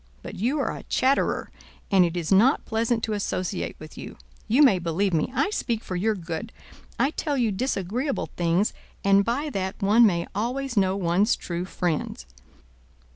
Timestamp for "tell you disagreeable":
7.11-8.29